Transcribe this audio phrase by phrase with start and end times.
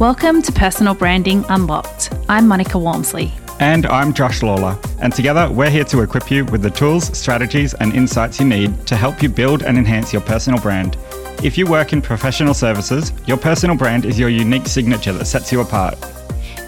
[0.00, 2.12] Welcome to Personal Branding Unlocked.
[2.28, 3.32] I'm Monica Walmsley.
[3.60, 4.78] And I'm Josh Lawler.
[5.00, 8.86] And together, we're here to equip you with the tools, strategies, and insights you need
[8.88, 10.98] to help you build and enhance your personal brand.
[11.42, 15.50] If you work in professional services, your personal brand is your unique signature that sets
[15.50, 15.96] you apart.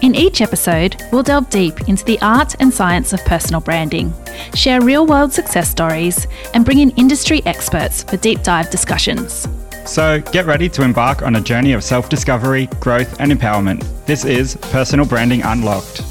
[0.01, 4.11] In each episode, we'll delve deep into the art and science of personal branding,
[4.55, 6.25] share real world success stories,
[6.55, 9.47] and bring in industry experts for deep dive discussions.
[9.89, 13.83] So get ready to embark on a journey of self discovery, growth, and empowerment.
[14.05, 16.03] This is Personal Branding Unlocked.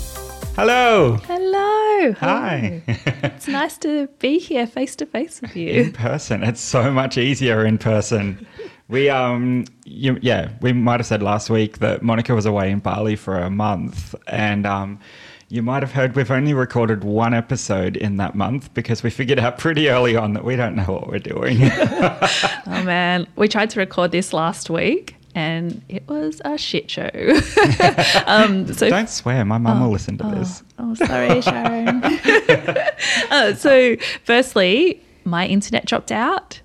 [0.56, 1.14] Hello.
[1.22, 2.12] Hello.
[2.14, 2.82] Hi.
[2.88, 5.70] it's nice to be here face to face with you.
[5.70, 6.42] in person.
[6.42, 8.44] It's so much easier in person.
[8.88, 12.80] We um you, yeah, we might have said last week that Monica was away in
[12.80, 14.98] Bali for a month and um
[15.50, 19.38] you might have heard we've only recorded one episode in that month because we figured
[19.38, 21.58] out pretty early on that we don't know what we're doing.
[22.70, 27.10] Oh man, we tried to record this last week and it was a shit show.
[28.26, 30.62] um, so don't swear, my mum will listen to this.
[30.78, 32.04] Oh, sorry, Sharon.
[33.30, 36.60] uh, so, firstly, my internet dropped out.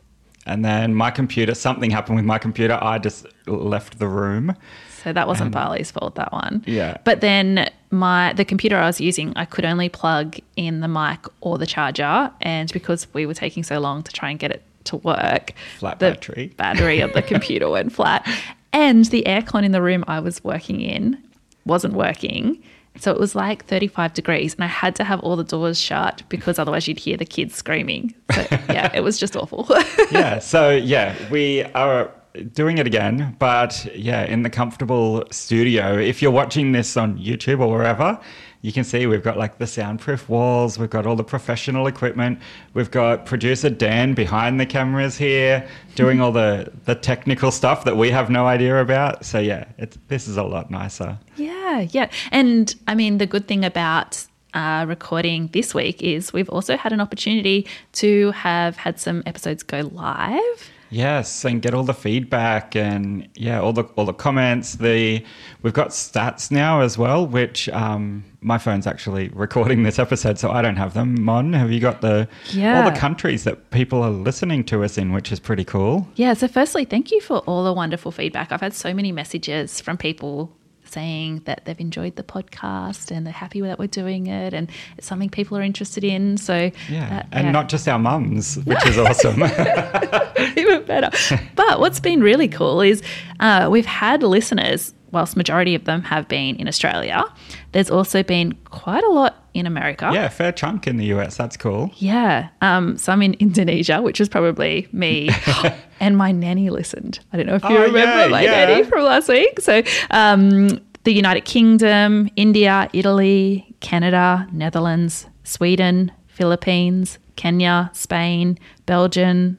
[0.46, 2.78] And then my computer, something happened with my computer.
[2.82, 4.56] I just left the room.
[5.04, 6.64] So that wasn't Bali's fault, that one.
[6.66, 6.98] Yeah.
[7.04, 11.20] But then my the computer I was using, I could only plug in the mic
[11.42, 14.64] or the charger, and because we were taking so long to try and get it
[14.86, 16.48] to work, Flat the battery.
[16.58, 18.26] battery of the computer went flat,
[18.72, 21.22] and the aircon in the room I was working in
[21.66, 22.64] wasn't working.
[22.98, 26.24] So it was like 35 degrees, and I had to have all the doors shut
[26.30, 28.14] because otherwise you'd hear the kids screaming.
[28.34, 29.68] So yeah, it was just awful.
[30.12, 30.40] yeah.
[30.40, 32.12] So yeah, we are
[32.54, 35.98] doing it again, but yeah, in the comfortable studio.
[35.98, 38.20] If you're watching this on YouTube or wherever,
[38.64, 42.40] you can see we've got like the soundproof walls, we've got all the professional equipment,
[42.74, 47.98] we've got producer Dan behind the cameras here doing all the the technical stuff that
[47.98, 49.26] we have no idea about.
[49.26, 51.20] So yeah, it's this is a lot nicer.
[51.36, 52.10] Yeah, yeah.
[52.32, 56.94] And I mean, the good thing about uh, recording this week is we've also had
[56.94, 60.72] an opportunity to have had some episodes go live.
[60.94, 64.76] Yes, and get all the feedback and yeah, all the all the comments.
[64.76, 65.26] The
[65.64, 70.52] we've got stats now as well, which um, my phone's actually recording this episode, so
[70.52, 71.20] I don't have them.
[71.24, 72.84] Mon, have you got the yeah.
[72.84, 76.08] all the countries that people are listening to us in, which is pretty cool.
[76.16, 78.52] Yeah, so firstly, thank you for all the wonderful feedback.
[78.52, 80.56] I've had so many messages from people
[80.94, 85.08] saying that they've enjoyed the podcast and they're happy that we're doing it and it's
[85.08, 86.38] something people are interested in.
[86.38, 87.52] So, Yeah, that- and yeah.
[87.52, 89.42] not just our mums, which is awesome.
[90.58, 91.10] even better.
[91.56, 93.02] But what's been really cool is
[93.40, 97.24] uh, we've had listeners, whilst majority of them have been in Australia.
[97.72, 100.10] There's also been quite a lot in America.
[100.14, 101.38] yeah, fair chunk in the US.
[101.38, 101.92] That's cool.
[101.98, 102.50] Yeah.
[102.62, 105.30] Um, some in Indonesia, which was probably me.
[106.00, 107.20] and my nanny listened.
[107.32, 108.66] I don't know if you Oh, remember yeah, my yeah.
[108.66, 109.60] nanny from last week.
[109.62, 110.70] So, um,
[111.04, 119.58] the United Kingdom, India, Italy, Canada, Netherlands, Sweden, Philippines, Kenya, Spain, Belgium,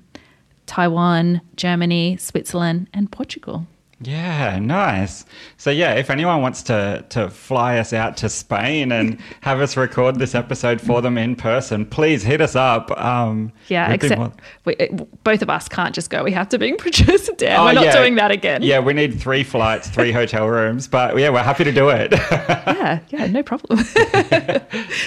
[0.67, 3.67] Taiwan, Germany, Switzerland, and Portugal.
[4.01, 5.25] Yeah, nice.
[5.57, 9.77] So yeah, if anyone wants to to fly us out to Spain and have us
[9.77, 12.91] record this episode for them in person, please hit us up.
[13.01, 14.33] Um, Yeah, except more-
[14.65, 16.25] we, it- both of us can't just go.
[16.25, 17.59] We have to bring producer Dan.
[17.59, 17.97] Oh, we're not yeah.
[17.97, 18.63] doing that again.
[18.63, 22.13] Yeah, we need three flights, three hotel rooms, but yeah, we're happy to do it.
[22.13, 23.79] yeah, yeah, no problem.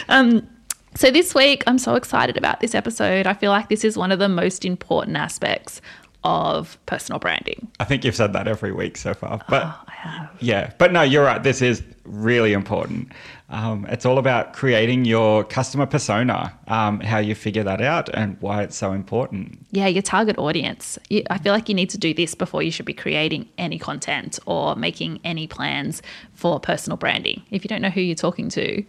[0.10, 0.48] um,
[0.96, 3.28] so this week, I'm so excited about this episode.
[3.28, 5.82] I feel like this is one of the most important aspects
[6.24, 7.68] of personal branding.
[7.80, 10.30] I think you've said that every week so far, but Oh, I have.
[10.40, 11.42] yeah, but no, you're right.
[11.42, 13.12] This is really important.
[13.50, 18.36] Um, it's all about creating your customer persona, um, how you figure that out, and
[18.42, 19.66] why it's so important.
[19.72, 21.00] Yeah, your target audience.
[21.10, 23.80] You, I feel like you need to do this before you should be creating any
[23.80, 26.02] content or making any plans
[26.34, 27.42] for personal branding.
[27.52, 28.84] If you don't know who you're talking to,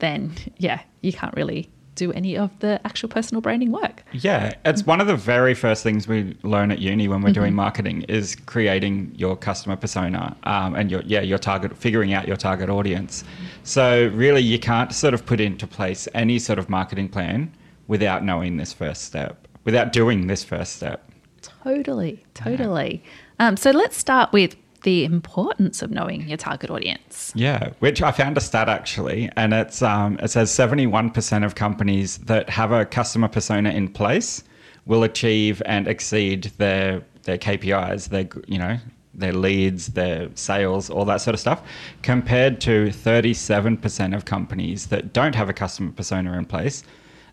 [0.00, 4.02] then yeah, you can't really do any of the actual personal branding work.
[4.12, 7.54] Yeah, it's one of the very first things we learn at uni when we're doing
[7.54, 12.36] marketing is creating your customer persona um, and your yeah your target, figuring out your
[12.36, 13.24] target audience.
[13.64, 17.52] So really, you can't sort of put into place any sort of marketing plan
[17.88, 21.10] without knowing this first step, without doing this first step.
[21.42, 23.02] Totally, totally.
[23.38, 27.32] Um, so let's start with the importance of knowing your target audience.
[27.34, 31.44] Yeah, which I found a stat actually, and it's um, it says seventy one percent
[31.44, 34.42] of companies that have a customer persona in place
[34.86, 38.78] will achieve and exceed their their KPIs, their you know
[39.14, 41.62] their leads, their sales, all that sort of stuff,
[42.02, 46.84] compared to thirty seven percent of companies that don't have a customer persona in place.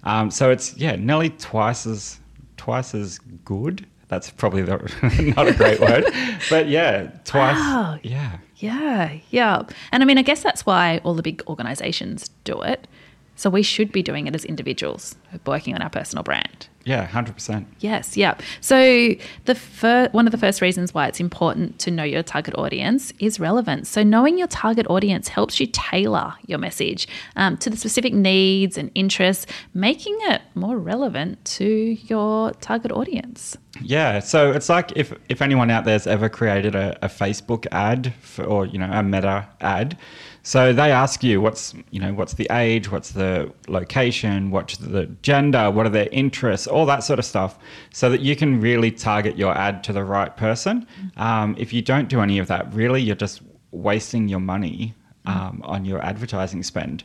[0.03, 2.19] Um, so it's yeah, nearly twice as
[2.57, 3.85] twice as good.
[4.09, 6.03] That's probably the, not a great word,
[6.49, 7.55] but yeah, twice.
[7.55, 7.99] Wow.
[8.03, 8.39] Yeah.
[8.57, 9.61] Yeah, yeah.
[9.91, 12.87] And I mean, I guess that's why all the big organizations do it.
[13.35, 15.15] So we should be doing it as individuals,
[15.45, 16.67] working on our personal brand.
[16.89, 17.65] Yeah, 100%.
[17.81, 18.33] Yes, yeah.
[18.61, 19.13] So
[19.45, 23.13] the fir- one of the first reasons why it's important to know your target audience
[23.19, 23.87] is relevance.
[23.87, 28.75] So knowing your target audience helps you tailor your message um, to the specific needs
[28.75, 29.45] and interests,
[29.75, 33.55] making it more relevant to your target audience.
[33.81, 38.15] Yeah, so it's like if if anyone out there's ever created a, a Facebook ad
[38.19, 39.95] for, or you know a Meta ad,
[40.43, 45.05] so they ask you what's you know what's the age, what's the location, what's the
[45.21, 47.57] gender, what are their interests, all that sort of stuff,
[47.91, 50.87] so that you can really target your ad to the right person.
[51.17, 53.41] Um, if you don't do any of that, really you're just
[53.71, 54.93] wasting your money
[55.25, 57.03] um, on your advertising spend.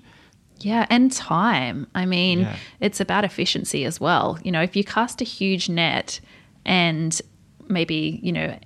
[0.60, 1.86] Yeah, and time.
[1.94, 2.56] I mean, Yeah.
[2.80, 4.38] it's about efficiency as well.
[4.44, 6.20] You know, if you cast a huge net
[6.64, 7.20] and
[7.68, 8.56] maybe, you know,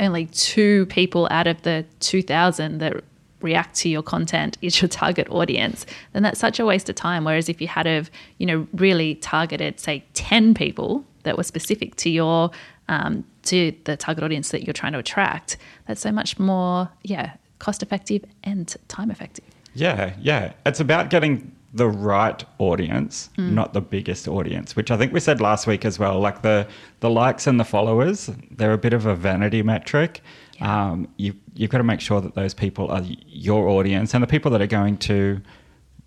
[0.00, 3.02] only two people out of the 2,000 that
[3.46, 7.24] react to your content is your target audience, then that's such a waste of time.
[7.24, 11.96] Whereas if you had of, you know, really targeted, say, 10 people that were specific
[11.96, 12.50] to your,
[12.88, 15.56] um, to the target audience that you're trying to attract,
[15.86, 19.44] that's so much more, yeah, cost effective and time effective.
[19.74, 20.52] Yeah, yeah.
[20.64, 25.42] It's about getting the right audience, not the biggest audience, which I think we said
[25.42, 26.18] last week as well.
[26.18, 26.66] Like the
[27.00, 30.22] the likes and the followers, they're a bit of a vanity metric.
[30.60, 34.26] Um, you you've got to make sure that those people are your audience and the
[34.26, 35.40] people that are going to,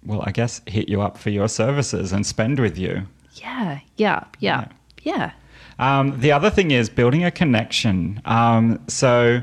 [0.05, 3.07] well, I guess, hit you up for your services and spend with you.
[3.33, 4.67] Yeah, yeah, yeah,
[5.03, 5.31] yeah.
[5.79, 8.21] Um, the other thing is building a connection.
[8.25, 9.41] Um, so,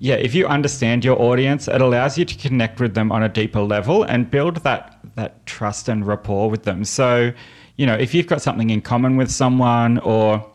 [0.00, 3.28] yeah, if you understand your audience, it allows you to connect with them on a
[3.28, 6.84] deeper level and build that that trust and rapport with them.
[6.84, 7.32] So,
[7.76, 10.49] you know, if you've got something in common with someone, or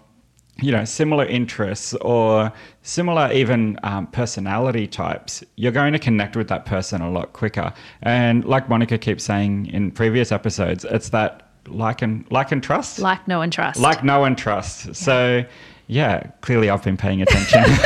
[0.61, 6.47] you know, similar interests, or similar even um, personality types, you're going to connect with
[6.47, 7.73] that person a lot quicker.
[8.01, 12.99] And like Monica keeps saying in previous episodes, it's that like and like and trust
[12.99, 13.79] Like, know, and trust.
[13.79, 14.97] like no one trusts.
[14.97, 15.43] So,
[15.87, 17.63] yeah, clearly I've been paying attention.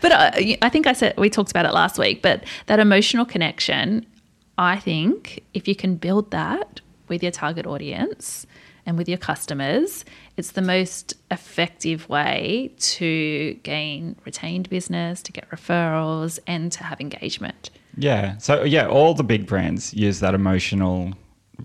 [0.00, 0.30] but uh,
[0.62, 2.22] I think I said we talked about it last week.
[2.22, 4.04] But that emotional connection,
[4.58, 8.46] I think, if you can build that with your target audience
[8.86, 10.04] and with your customers,
[10.36, 17.00] it's the most effective way to gain retained business, to get referrals, and to have
[17.00, 17.70] engagement.
[17.96, 18.36] yeah.
[18.38, 21.14] So, yeah, all the big brands use that emotional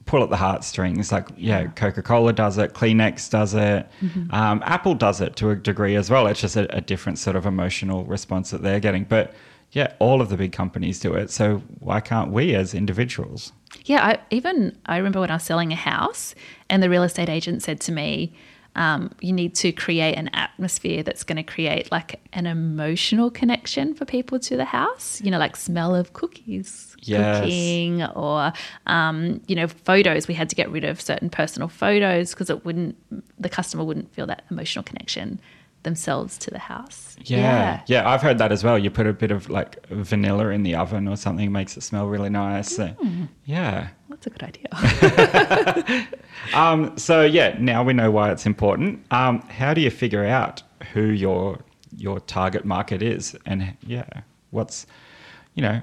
[0.05, 1.11] pull at the heartstrings.
[1.11, 3.87] Like, yeah, Coca Cola does it, Kleenex does it,
[4.31, 6.27] um, Apple does it to a degree as well.
[6.27, 9.03] It's just a, a different sort of emotional response that they're getting.
[9.03, 9.33] But
[9.71, 11.29] yeah, all of the big companies do it.
[11.29, 13.51] So, why can't we as individuals?
[13.85, 16.33] Yeah, I, even I remember when I was selling a house,
[16.69, 18.33] and the real estate agent said to me,
[18.75, 23.93] um, "You need to create an atmosphere that's going to create like an emotional connection
[23.93, 25.21] for people to the house.
[25.21, 27.39] You know, like smell of cookies, Yes.
[27.41, 28.51] cooking, or
[28.87, 30.27] um, you know, photos.
[30.27, 32.95] We had to get rid of certain personal photos because it wouldn't,
[33.39, 35.39] the customer wouldn't feel that emotional connection
[35.83, 37.15] themselves to the house.
[37.23, 37.81] Yeah.
[37.87, 38.77] yeah, I've heard that as well.
[38.77, 42.07] You put a bit of like vanilla in the oven or something, makes it smell
[42.07, 42.75] really nice.
[42.75, 42.93] So,
[43.45, 43.89] yeah.
[44.09, 46.07] that's a good idea.
[46.53, 49.05] Um, so yeah, now we know why it's important.
[49.11, 51.59] Um, how do you figure out who your
[51.95, 54.05] your target market is, and yeah,
[54.51, 54.87] what's
[55.55, 55.81] you know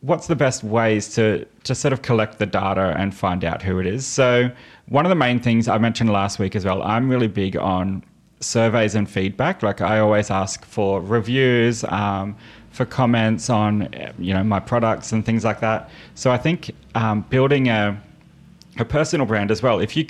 [0.00, 3.78] what's the best ways to to sort of collect the data and find out who
[3.78, 4.06] it is?
[4.06, 4.50] So
[4.88, 8.04] one of the main things I mentioned last week as well, I'm really big on
[8.44, 9.62] surveys and feedback.
[9.62, 11.84] Like I always ask for reviews.
[11.84, 12.36] Um,
[12.70, 15.88] for comments on you know my products and things like that.
[16.16, 17.96] So I think um, building a
[18.78, 19.78] a personal brand as well.
[19.78, 20.04] If you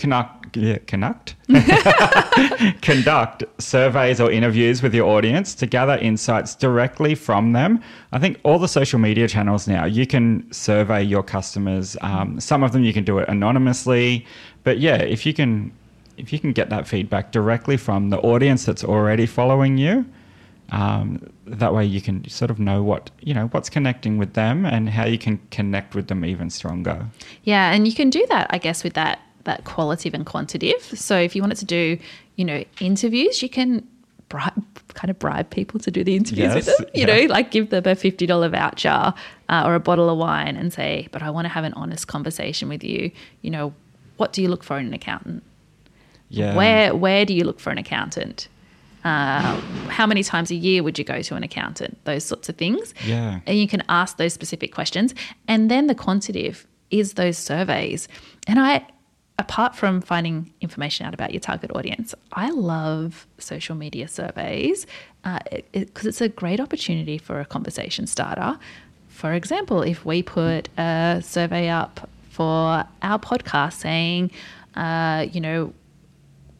[0.54, 1.34] yeah, conduct,
[2.82, 8.40] conduct surveys or interviews with your audience to gather insights directly from them, I think
[8.42, 11.96] all the social media channels now you can survey your customers.
[12.00, 14.26] Um, some of them you can do it anonymously,
[14.62, 15.72] but yeah, if you can,
[16.16, 20.06] if you can get that feedback directly from the audience that's already following you.
[20.70, 24.64] Um, that way you can sort of know what you know what's connecting with them
[24.64, 27.06] and how you can connect with them even stronger
[27.42, 30.82] Yeah, and you can do that, I guess, with that that qualitative and quantitative.
[30.98, 31.98] So if you wanted to do,
[32.36, 33.86] you know, interviews, you can
[34.28, 36.86] bribe, kind of bribe people to do the interviews with them.
[36.94, 37.26] You yeah.
[37.26, 39.14] know, like give them a fifty dollar voucher
[39.48, 42.08] uh, or a bottle of wine and say, "But I want to have an honest
[42.08, 43.10] conversation with you.
[43.42, 43.74] You know,
[44.16, 45.42] what do you look for in an accountant?
[46.28, 48.48] Yeah Where where do you look for an accountant?
[49.04, 51.98] Uh, how many times a year would you go to an accountant?
[52.04, 52.94] Those sorts of things.
[53.04, 53.40] Yeah.
[53.46, 55.14] And you can ask those specific questions.
[55.46, 58.08] And then the quantitative is those surveys.
[58.46, 58.86] And I
[59.38, 64.86] apart from finding information out about your target audience, I love social media surveys
[65.22, 68.58] because uh, it, it, it's a great opportunity for a conversation starter.
[69.08, 74.30] For example, if we put a survey up for our podcast saying,
[74.74, 75.72] uh, you know,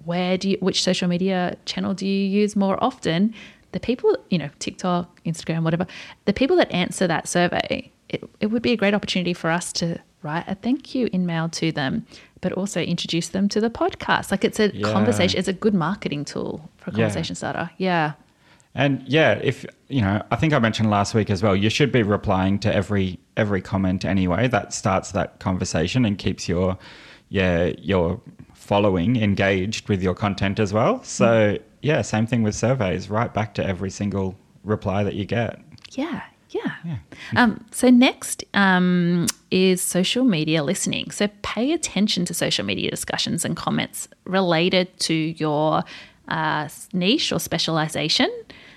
[0.04, 3.34] where do you, which social media channel do you use more often?
[3.72, 5.86] The people, you know, TikTok, Instagram, whatever,
[6.26, 9.72] the people that answer that survey, it, it would be a great opportunity for us
[9.74, 12.06] to write a thank you email to them,
[12.40, 14.30] but also introduce them to the podcast.
[14.30, 14.92] Like it's a Yeah.
[14.92, 17.04] conversation, it's a good marketing tool for a Yeah.
[17.04, 17.70] conversation starter.
[17.78, 18.12] Yeah.
[18.76, 21.54] And yeah, if you know, I think I mentioned last week as well.
[21.54, 24.48] You should be replying to every every comment anyway.
[24.48, 26.76] That starts that conversation and keeps your
[27.28, 28.20] yeah your
[28.64, 31.02] following engaged with your content as well.
[31.04, 33.10] So yeah, same thing with surveys.
[33.10, 35.60] Right back to every single reply that you get.
[35.92, 36.72] Yeah, yeah.
[36.84, 36.96] Yeah.
[37.36, 41.10] Um, so next um, is social media listening.
[41.10, 45.82] So pay attention to social media discussions and comments related to your
[46.28, 48.30] uh, niche or specialization.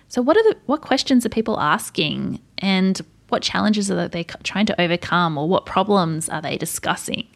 [0.10, 4.66] So what are the what questions are people asking, and what challenges are they trying
[4.66, 7.28] to overcome, or what problems are they discussing?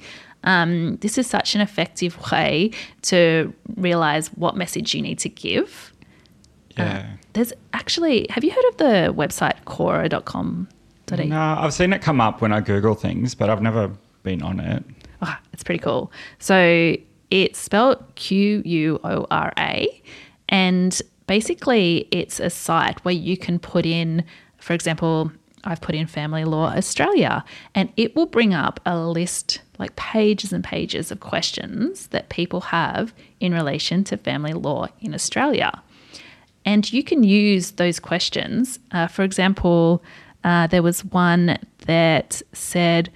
[0.44, 2.72] Um, this is such an effective way
[3.04, 5.94] to realize what message you need to give.
[6.78, 7.08] Yeah.
[7.34, 10.68] There's actually, have you heard of the website quora.com.au?
[11.16, 13.92] no, I've seen it come up when I Google things, but I've never
[14.24, 14.84] been on it.
[15.22, 16.12] Ah, it's pretty cool.
[16.40, 16.96] So
[17.30, 20.02] it's spelled Q U O R A.
[20.50, 24.26] And basically, it's a site where you can put in,
[24.58, 25.32] for example,
[25.64, 27.44] I've put in Family Law Australia,
[27.76, 32.62] and it will bring up a list, like pages and pages of questions that people
[32.62, 35.82] have in relation to family law in Australia.
[36.64, 38.80] And you can use those questions.
[38.92, 40.04] Uh, for example,
[40.44, 41.58] uh, there was one
[41.88, 43.12] that said,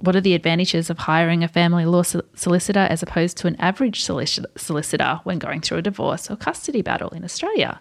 [0.00, 3.56] What are the advantages of hiring a family law sol- solicitor as opposed to an
[3.56, 7.80] average solic- solicitor when going through a divorce or custody battle in Australia?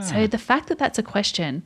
[0.00, 1.64] So the fact that that's a question,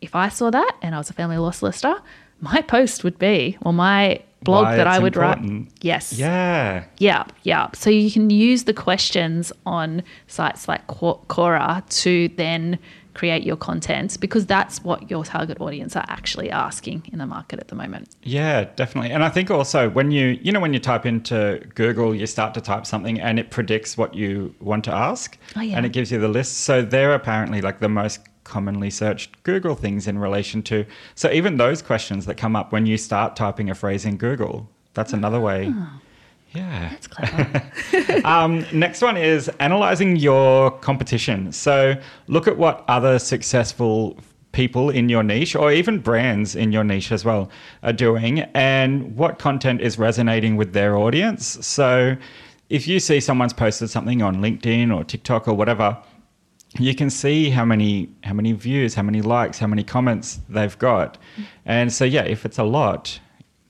[0.00, 1.96] if I saw that and I was a family law solicitor,
[2.40, 5.68] my post would be, or my blog that I would important.
[5.68, 5.72] write.
[5.80, 6.12] Yes.
[6.12, 6.84] Yeah.
[6.98, 7.68] Yeah, yeah.
[7.74, 12.78] So you can use the questions on sites like Quo- Quora to then
[13.14, 17.58] create your content because that's what your target audience are actually asking in the market
[17.58, 18.08] at the moment.
[18.22, 19.10] Yeah, definitely.
[19.10, 22.54] And I think also when you, you know, when you type into Google, you start
[22.54, 25.36] to type something and it predicts what you want to ask.
[25.56, 25.76] Oh, yeah.
[25.76, 26.58] And it gives you the list.
[26.58, 30.84] So they're apparently like the most commonly searched Google things in relation to.
[31.14, 34.68] So even those questions that come up when you start typing a phrase in Google,
[34.94, 35.72] that's another way.
[36.52, 36.88] Yeah.
[36.90, 37.62] That's clever.
[38.24, 41.52] Um, next one is analyzing your competition.
[41.52, 41.94] So
[42.26, 44.18] look at what other successful
[44.52, 47.50] people in your niche or even brands in your niche as well
[47.82, 51.64] are doing and what content is resonating with their audience.
[51.64, 52.16] So
[52.68, 55.96] if you see someone's posted something on LinkedIn or TikTok or whatever,
[56.78, 60.78] you can see how many how many views, how many likes, how many comments they've
[60.78, 61.16] got.
[61.64, 63.20] And so yeah, if it's a lot,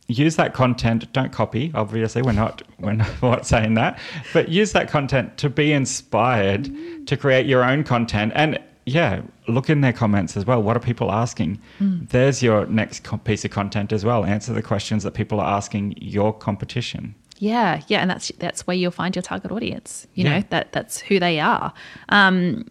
[0.09, 3.99] use that content don't copy obviously we're not we're not saying that
[4.33, 6.67] but use that content to be inspired
[7.07, 10.81] to create your own content and yeah look in their comments as well what are
[10.81, 15.13] people asking there's your next co- piece of content as well answer the questions that
[15.13, 19.53] people are asking your competition yeah, yeah, and that's that's where you'll find your target
[19.53, 20.09] audience.
[20.15, 20.39] You Yeah.
[20.41, 21.73] know that that's who they are.
[22.09, 22.67] Um,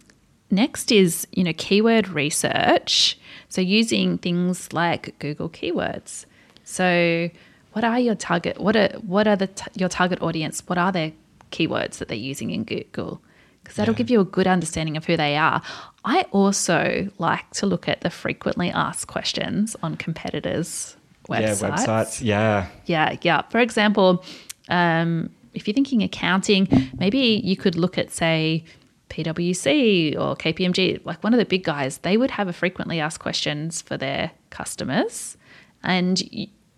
[0.50, 3.18] next is you know keyword research.
[3.48, 6.26] So using things like Google keywords.
[6.64, 7.30] So
[7.72, 8.60] what are your target?
[8.60, 10.62] What are what are the t- your target audience?
[10.66, 11.12] What are their
[11.50, 13.20] keywords that they're using in Google?
[13.62, 13.98] Because that'll Yeah.
[13.98, 15.62] give you a good understanding of who they are.
[16.04, 20.96] I also like to look at the frequently asked questions on competitors'
[21.28, 21.40] websites.
[21.40, 23.42] yeah websites yeah Yeah, yeah.
[23.50, 24.24] For example,
[24.70, 28.64] um, if you're thinking accounting, maybe you could look at, say,
[29.08, 33.20] PwC or KPMG, like one of the big guys, they would have a frequently asked
[33.20, 35.36] questions for their customers.
[35.82, 36.22] And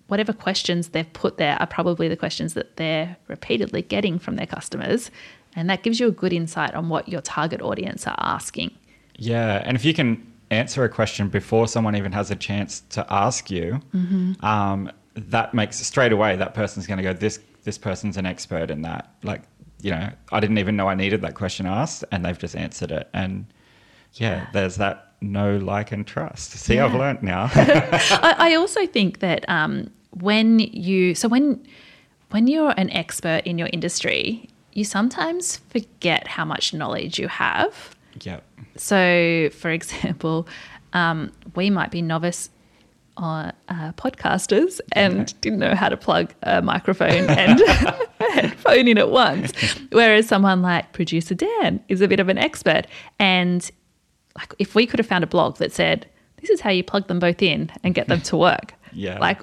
[0.09, 4.47] whatever questions they've put there are probably the questions that they're repeatedly getting from their
[4.47, 5.11] customers.
[5.57, 8.71] And that gives you a good insight on what your target audience are asking.
[9.17, 13.07] Yeah, and if you can answer a question before someone even has a chance to
[13.13, 14.45] ask you, Mm-hmm.
[14.45, 17.13] um, that makes straight away that person's going to go.
[17.13, 19.13] This this person's an expert in that.
[19.23, 19.43] Like,
[19.83, 22.91] you know, I didn't even know I needed that question asked, and they've just answered
[22.93, 23.09] it.
[23.13, 23.47] And
[24.15, 26.53] yeah, there's that know, like, and trust.
[26.53, 26.99] See, I've Yeah.
[26.99, 27.51] learnt now.
[27.55, 31.65] I, I also think that um, when you so when
[32.31, 37.97] when you're an expert in your industry, you sometimes forget how much knowledge you have.
[38.23, 38.45] yep.
[38.77, 40.47] So, for example,
[40.93, 42.51] um, we might be novice
[43.17, 47.61] on uh, podcasters and didn't know how to plug a microphone and
[48.33, 49.53] headphone in at once.
[49.91, 52.87] Whereas someone like producer Dan is a bit of an expert.
[53.19, 53.69] And
[54.37, 56.09] like if we could have found a blog that said,
[56.41, 58.75] this is how you plug them both in and get them to work.
[58.93, 59.19] Yeah.
[59.19, 59.41] Like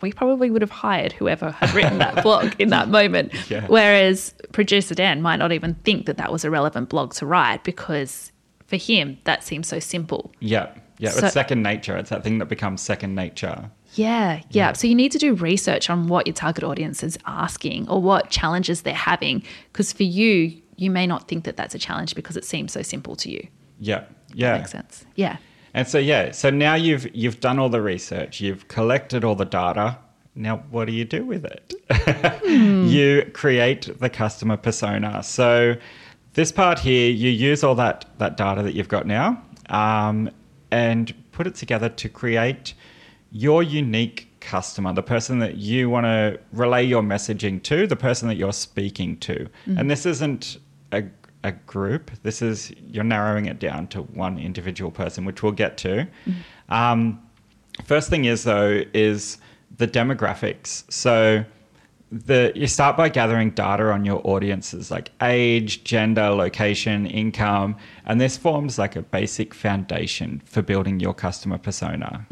[0.00, 3.32] we probably would have hired whoever had written that blog in that moment.
[3.50, 3.66] Yeah.
[3.66, 7.64] Whereas producer Dan might not even think that that was a relevant blog to write
[7.64, 8.32] because
[8.66, 10.32] for him that seems so simple.
[10.40, 10.72] Yeah.
[10.98, 11.10] Yeah.
[11.10, 11.96] So- it's second nature.
[11.96, 13.70] It's that thing that becomes second nature.
[13.94, 14.72] Yeah, yeah.
[14.74, 18.30] So you need to do research on what your target audience is asking or what
[18.30, 19.42] challenges they're having.
[19.72, 22.82] Because for you, you may not think that that's a challenge because it seems so
[22.82, 23.46] simple to you.
[23.80, 24.04] Yeah.
[24.34, 24.52] Yeah.
[24.52, 25.06] That makes sense.
[25.14, 25.38] Yeah.
[25.74, 29.44] And so yeah, so now you've you've done all the research, you've collected all the
[29.44, 29.98] data.
[30.34, 32.42] Now what do you do with it?
[32.90, 35.22] you create the customer persona.
[35.22, 35.74] So
[36.34, 40.30] this part here, you use all that that data that you've got now, um,
[40.70, 42.74] and put it together to create
[43.30, 48.28] your unique customer, the person that you want to relay your messaging to, the person
[48.28, 49.46] that you're speaking to.
[49.78, 50.58] And this isn't
[50.92, 51.04] a,
[51.44, 55.76] a group, this is you're narrowing it down to one individual person, which we'll get
[55.78, 56.06] to.
[56.70, 57.20] Um,
[57.84, 59.38] first thing is, though, is
[59.76, 60.90] the demographics.
[60.90, 61.44] So
[62.10, 68.20] the you start by gathering data on your audiences like age, gender, location, income, and
[68.20, 72.26] this forms like a basic foundation for building your customer persona.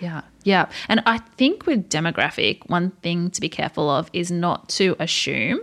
[0.00, 0.68] Yeah, yeah.
[0.88, 5.60] And I think with demographic, one thing to be careful of is not to assume,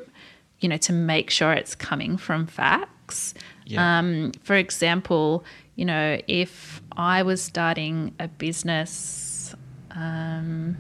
[0.62, 3.34] you know, to make sure it's coming from facts.
[3.66, 4.00] Yeah.
[4.00, 5.44] Um, for example,
[5.76, 9.54] you know, if I was starting a business,
[9.92, 10.78] um,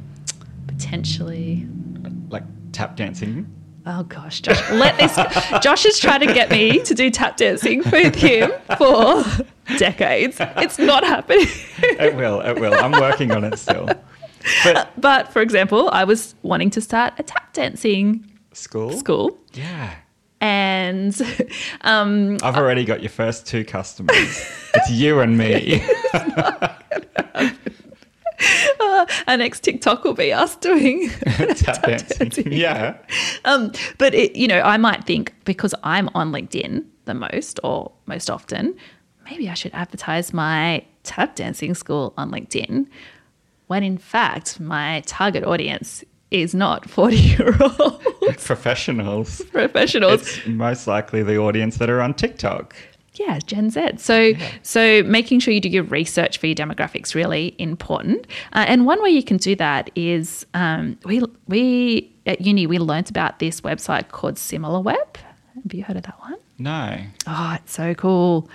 [0.67, 1.67] potentially.
[2.29, 3.47] Like tap dancing.
[3.85, 5.15] Oh gosh, Josh, let this.
[5.63, 9.23] Josh is trying to get me to do tap dancing with him for
[9.77, 10.37] decades.
[10.39, 11.47] It's not happening.
[11.79, 12.73] It will, it will.
[12.75, 13.89] I'm working on it still.
[14.63, 18.91] But But for example, I was wanting to start a tap dancing school?
[18.99, 19.95] school, Yeah.
[20.41, 21.19] and
[21.81, 24.45] um, I've already got your first two customers.
[24.75, 25.83] it's you and me.
[29.27, 31.09] our next TikTok will be us doing.
[31.55, 32.51] tap dancing.
[32.51, 32.97] Yeah.
[33.45, 37.91] um, but it, you know, I might think because I'm on LinkedIn the most or
[38.05, 38.75] most often,
[39.29, 42.87] maybe I should advertise my tap dancing school on LinkedIn.
[43.67, 48.01] When in fact, my target audience is not 40 year old
[48.37, 49.41] Professionals.
[49.51, 50.21] professionals.
[50.37, 52.75] It's most likely the audience that are on TikTok.
[53.13, 53.97] Yeah, Gen Z.
[53.97, 58.25] So, so making sure you do your research for your demographics really important.
[58.53, 62.79] Uh, and one way you can do that is um, we we at uni we
[62.79, 65.17] learnt about this website called SimilarWeb.
[65.61, 66.37] Have you heard of that one?
[66.57, 66.97] No.
[67.27, 68.49] Oh, it's so cool.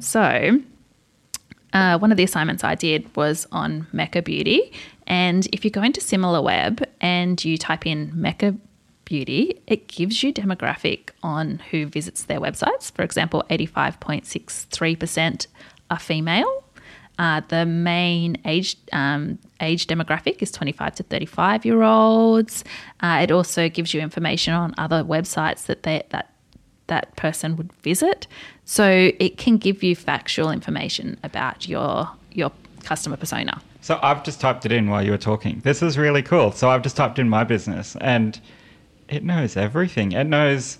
[0.00, 0.60] So,
[1.72, 4.72] uh, one of the assignments I did was on Mecca Beauty.
[5.06, 8.56] And if you go into SimilarWeb and you type in Mecca
[9.10, 12.92] Beauty, it gives you demographic on who visits their websites.
[12.92, 15.48] For example, 85.63%
[15.90, 16.62] are female.
[17.18, 22.62] Uh, the main age um, age demographic is 25 to 35 year olds.
[23.00, 26.32] Uh, it also gives you information on other websites that they, that
[26.86, 28.28] that person would visit.
[28.64, 32.52] So it can give you factual information about your your
[32.84, 33.60] customer persona.
[33.80, 35.62] So I've just typed it in while you were talking.
[35.64, 36.52] This is really cool.
[36.52, 38.40] So I've just typed in my business and
[39.10, 40.12] it knows everything.
[40.12, 40.78] It knows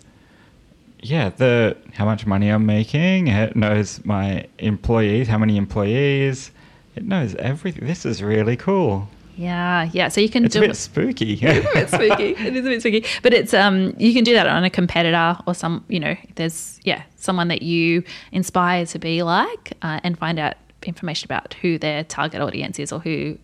[1.03, 3.29] yeah, the how much money I'm making.
[3.29, 6.51] It knows my employees, how many employees.
[6.95, 7.87] It knows everything.
[7.87, 9.09] This is really cool.
[9.37, 10.09] Yeah, yeah.
[10.09, 10.71] So you can do it.
[10.71, 11.39] It's a do bit spooky.
[11.43, 12.31] it's spooky.
[12.33, 15.39] It is a bit spooky, but it's um you can do that on a competitor
[15.47, 20.19] or some you know there's yeah someone that you inspire to be like uh, and
[20.19, 23.39] find out information about who their target audience is or who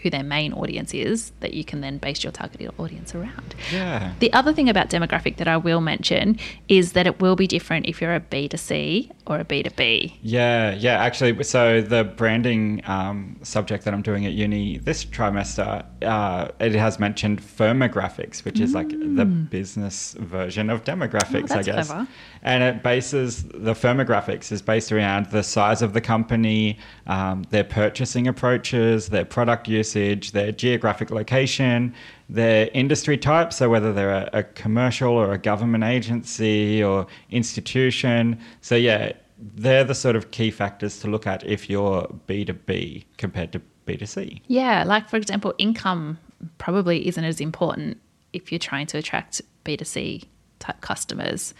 [0.00, 3.54] who their main audience is that you can then base your targeted audience around.
[3.72, 4.12] yeah.
[4.20, 7.86] The other thing about demographic that I will mention is that it will be different
[7.86, 10.14] if you're a B2C or a B2B.
[10.22, 11.02] Yeah, yeah.
[11.02, 16.74] Actually, so the branding um, subject that I'm doing at uni this trimester, uh, it
[16.74, 21.88] has mentioned firmographics, which is like the business version of demographics, Oh, I guess.
[21.88, 22.08] clever.
[22.42, 27.64] And it bases the firmographics is based around the size of the company, um, their
[27.64, 31.94] purchasing approaches, their product usage, their geographic location,
[32.28, 33.52] their industry type.
[33.52, 38.38] So whether they're a, a commercial or a government agency or institution.
[38.60, 43.52] So yeah, they're the sort of key factors to look at if you're B2B compared
[43.52, 44.42] to B2C.
[44.46, 46.18] Yeah, like for example, income
[46.58, 47.98] probably isn't as important
[48.32, 50.24] if you're trying to attract B2C
[50.58, 51.54] type customers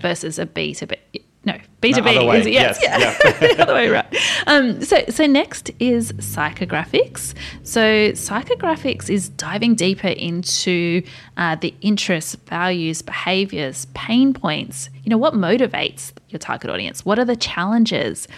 [0.00, 0.96] versus a B2B.
[1.44, 4.06] No, B2B other way, is yes, yes, yeah, the other way right.
[4.46, 7.34] um, so, so next is psychographics.
[7.64, 11.02] So, psychographics is diving deeper into
[11.36, 14.88] uh, the interests, values, behaviors, pain points.
[15.02, 17.04] You know, what motivates your target audience?
[17.04, 18.28] What are the challenges?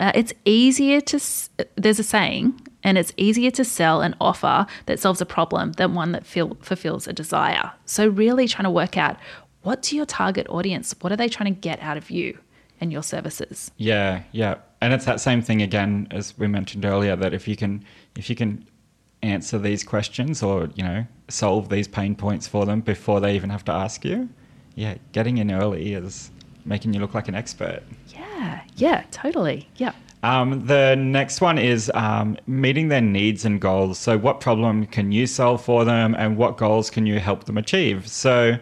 [0.00, 1.20] Uh, it's easier to,
[1.76, 5.94] there's a saying, and it's easier to sell an offer that solves a problem than
[5.94, 7.72] one that feel, fulfills a desire.
[7.84, 9.18] So, really trying to work out
[9.66, 12.38] what to your target audience, what are they trying to get out of you
[12.80, 13.72] and your services?
[13.76, 17.56] Yeah, yeah, and it's that same thing again as we mentioned earlier that if you
[17.56, 17.84] can
[18.16, 18.64] if you can
[19.22, 23.50] answer these questions or you know solve these pain points for them before they even
[23.50, 24.28] have to ask you,
[24.76, 26.30] yeah, getting in early is
[26.64, 27.82] making you look like an expert.
[28.08, 29.68] Yeah, yeah, totally.
[29.76, 29.92] Yeah.
[30.22, 33.98] Um, the next one is um, meeting their needs and goals.
[33.98, 37.58] So, what problem can you solve for them, and what goals can you help them
[37.58, 38.06] achieve?
[38.06, 38.58] So,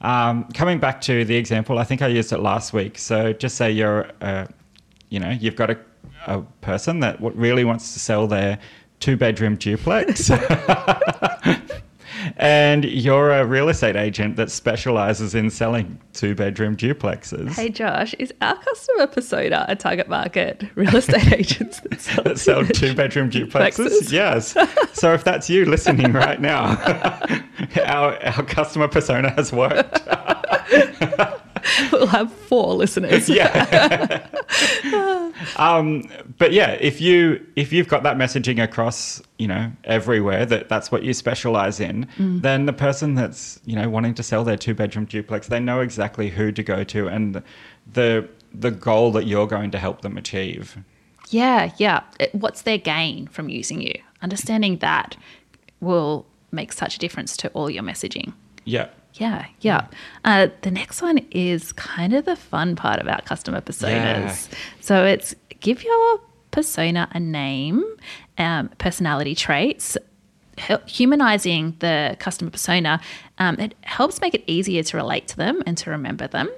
[0.00, 2.98] um, coming back to the example, I think I used it last week.
[2.98, 4.46] So, just say you're, uh,
[5.08, 5.78] you know, you've got a,
[6.26, 8.58] a person that really wants to sell their
[9.00, 10.30] two bedroom duplex.
[12.36, 17.50] And you're a real estate agent that specializes in selling two bedroom duplexes.
[17.50, 22.38] Hey, Josh, is our customer persona a target market real estate agents that sell, that
[22.38, 24.12] sell two bedroom duplexes?
[24.12, 24.56] Yes.
[24.92, 26.64] So if that's you listening right now,
[27.84, 30.00] our, our customer persona has worked.
[31.92, 33.28] We'll have four listeners.
[33.40, 34.26] yeah.
[35.56, 36.04] um,
[36.38, 40.90] but yeah, if you if you've got that messaging across, you know, everywhere that that's
[40.90, 44.74] what you specialize in, then the person that's you know wanting to sell their two
[44.74, 47.42] bedroom duplex, they know exactly who to go to and
[47.92, 50.76] the the goal that you're going to help them achieve.
[51.30, 52.02] Yeah, yeah.
[52.20, 53.94] It- What's their gain from using you?
[54.22, 55.16] Understanding that
[55.80, 58.32] will make such a difference to all your messaging.
[58.64, 58.88] Yeah.
[59.18, 59.86] Yeah, yeah.
[60.24, 63.88] Uh, the next one is kind of the fun part about customer personas.
[64.50, 64.58] Yeah.
[64.80, 67.84] So it's give your persona a name,
[68.38, 69.96] um, personality traits,
[70.86, 73.00] humanizing the customer persona.
[73.38, 76.48] Um, it helps make it easier to relate to them and to remember them.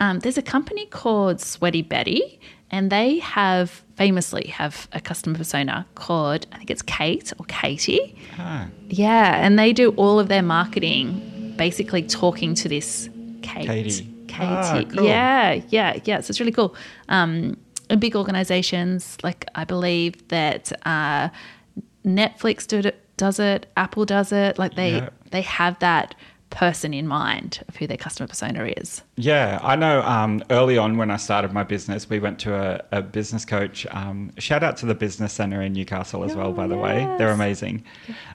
[0.00, 2.40] Um, there's a company called Sweaty Betty,
[2.70, 8.16] and they have famously have a customer persona called I think it's Kate or Katie.
[8.38, 13.08] Ah, Yeah, and they do all of their marketing basically talking to this
[13.42, 13.66] Kate.
[13.66, 14.10] Katie.
[14.28, 14.44] Katie.
[14.44, 15.04] Ah, cool.
[15.06, 16.20] Yeah, yeah, yeah.
[16.20, 16.74] So it's really cool.
[17.08, 17.56] Um,
[17.90, 21.28] and big organizations, like I believe that uh,
[22.04, 24.58] Netflix do it, does it, Apple does it.
[24.58, 25.08] Like they Yeah.
[25.30, 26.14] they have that
[26.54, 29.02] person in mind of who their customer persona is.
[29.16, 30.02] Yeah, I know.
[30.02, 33.86] Um, early on, when I started my business, we went to a, a business coach.
[33.90, 37.04] Um, shout out to the Business Center in Newcastle as well, Oh, by the way.
[37.18, 37.84] They're amazing.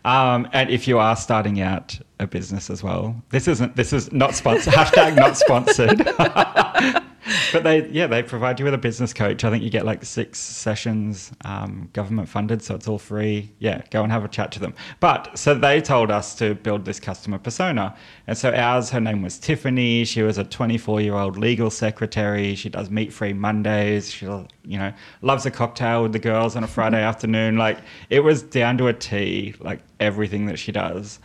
[0.03, 3.75] Um, and if you are starting out a business as well, this isn't.
[3.75, 4.73] This is not sponsored.
[4.79, 7.03] hashtag not sponsored.
[7.51, 9.43] but they, yeah, they provide you with a business coach.
[9.43, 13.51] I think you get like six sessions, um, government funded, so it's all free.
[13.59, 14.73] Yeah, go and have a chat to them.
[14.99, 17.95] But so they told us to build this customer persona,
[18.27, 20.05] and so ours, her name was Tiffany.
[20.05, 22.55] She was a 24 year old legal secretary.
[22.55, 24.11] She does meat free Mondays.
[24.11, 27.57] She, you know, loves a cocktail with the girls on a Friday afternoon.
[27.57, 31.19] Like it was down to a T, like everything that she does.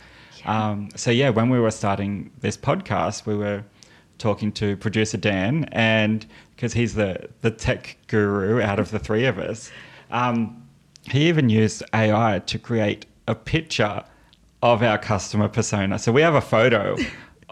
[0.45, 3.63] Um, so yeah, when we were starting this podcast, we were
[4.17, 6.25] talking to producer Dan, and
[6.55, 9.71] because he's the the tech guru out of the three of us,
[10.11, 10.67] um,
[11.09, 14.03] he even used AI to create a picture
[14.61, 15.99] of our customer persona.
[15.99, 16.97] So we have a photo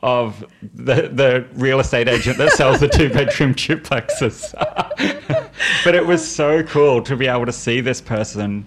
[0.01, 4.53] of the the real estate agent that sells the two bedroom duplexes.
[5.83, 8.65] but it was so cool to be able to see this person,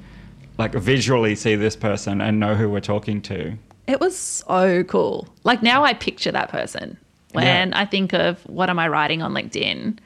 [0.59, 3.57] like visually see this person and know who we're talking to.
[3.87, 5.29] It was so cool.
[5.45, 6.99] Like now I picture that person
[7.45, 9.99] when I think of what am I writing on LinkedIn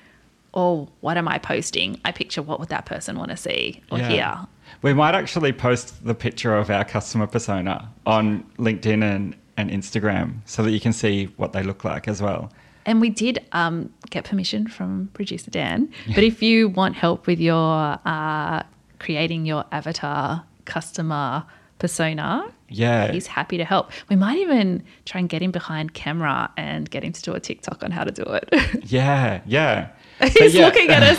[0.53, 2.01] or what am I posting?
[2.05, 4.39] I picture what would that person want to see or hear.
[4.83, 10.37] We might actually post the picture of our customer persona on LinkedIn and, and Instagram
[10.45, 12.51] so that you can see what they look like as well.
[12.87, 15.93] And we did um, get permission from producer Dan.
[16.15, 18.63] But if you want help with your uh,
[18.99, 21.45] creating your avatar customer
[21.79, 23.13] persona, Yeah.
[23.13, 23.91] he's happy to help.
[24.09, 27.41] We might even try and get him behind camera and get him to do a
[27.41, 28.49] TikTok on how to do it.
[28.91, 29.89] Yeah, yeah.
[30.21, 30.67] He's yeah.
[30.67, 31.03] looking at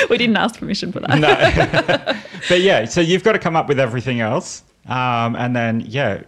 [0.10, 1.18] we didn't ask permission for that.
[1.18, 2.14] No.
[2.48, 4.64] but yeah, so you've got to come up with everything else.
[4.86, 6.22] Um, and then, yeah,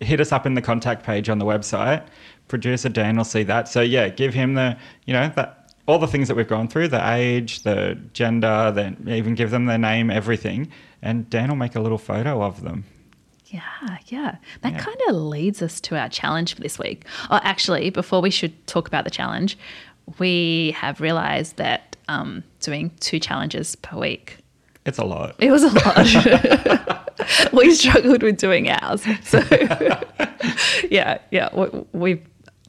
[0.00, 2.04] hit us up in the contact page on the website.
[2.48, 3.68] Producer Dan will see that.
[3.68, 6.88] So yeah, give him the, you know, that all the things that we've gone through,
[6.88, 10.70] the age, the gender, then even give them their name, everything.
[11.02, 12.84] And Dan will make a little photo of them.
[13.46, 13.60] Yeah,
[14.06, 14.36] yeah.
[14.62, 14.78] That Yeah.
[14.78, 17.04] kind of leads us to our challenge for this week.
[17.30, 19.58] Oh, actually, before we should talk about the challenge,
[20.18, 24.38] we have realized that um, doing two challenges per week.
[24.86, 25.36] It's a lot.
[25.38, 27.12] It was a lot.
[27.52, 29.04] we struggled with doing ours.
[29.22, 29.38] So,
[30.90, 32.22] yeah, yeah, we, we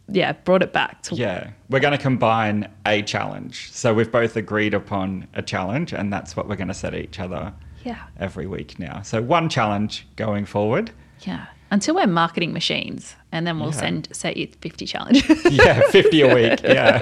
[0.09, 3.71] yeah brought it back to Yeah, we're going to combine a challenge.
[3.71, 7.19] So we've both agreed upon a challenge, and that's what we're going to set each
[7.19, 9.01] other yeah every week now.
[9.01, 10.91] So one challenge going forward.
[11.21, 13.79] yeah until we're marketing machines, and then we'll Yeah.
[13.79, 15.43] send set you fifty challenges.
[15.51, 16.61] Yeah, 50 a week.
[16.63, 17.01] Yeah.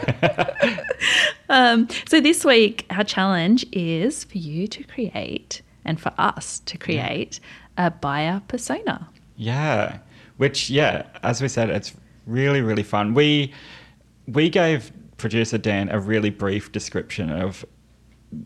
[1.50, 6.78] Um, so this week, our challenge is for you to create and for us to
[6.78, 7.40] create
[7.78, 9.10] a buyer persona.
[9.36, 9.98] Yeah,
[10.38, 11.94] which yeah, as we said, it's
[12.26, 13.14] really really fun.
[13.14, 13.54] We
[14.28, 17.66] we gave producer Dan a really brief description of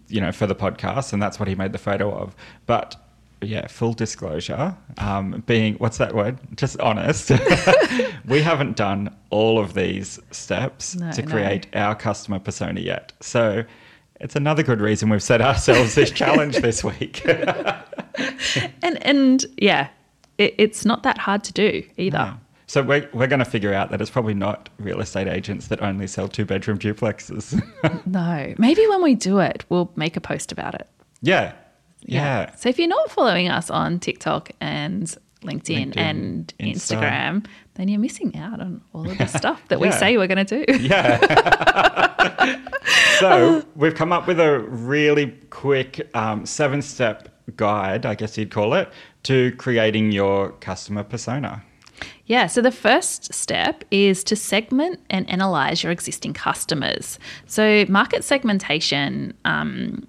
[0.07, 2.35] you know for the podcast, and that's what he made the photo of.
[2.65, 2.95] But
[3.41, 6.37] yeah, full disclosure, um, being what's that word?
[6.55, 7.29] Just honest.
[8.25, 11.31] we haven't done all of these steps No, to no.
[11.31, 13.13] create our customer persona yet.
[13.21, 13.63] So.
[14.21, 17.21] It's another good reason we've set ourselves this challenge this week.
[18.81, 19.89] And and yeah,
[20.37, 22.17] it, it's not that hard to do either.
[22.17, 22.37] Yeah.
[22.75, 25.81] So we're, we're going to figure out that it's probably not real estate agents that
[25.81, 27.57] only sell two bedroom duplexes.
[28.05, 30.85] No, maybe when we do it, we'll make a post about it.
[31.21, 31.53] yeah.
[32.01, 32.53] Yeah.
[32.55, 35.05] So if you're not following us on TikTok and
[35.41, 36.97] LinkedIn, LinkedIn, and Insta.
[36.97, 40.45] Instagram, then you're missing out on all of the stuff that we say we're going
[40.45, 40.77] to do.
[40.77, 42.59] Yeah.
[43.19, 48.51] so we've come up with a really quick um, seven step guide, I guess you'd
[48.51, 48.91] call it,
[49.23, 51.63] to creating your customer persona.
[52.27, 57.19] Yeah, so the first step is to segment and analyze your existing customers.
[57.45, 60.07] So, market segmentation um,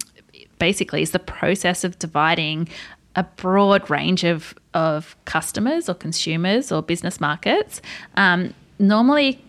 [0.59, 2.69] basically is the process of dividing
[3.17, 7.83] a broad range of, of customers or consumers or business markets.
[8.17, 9.43] Um, normally,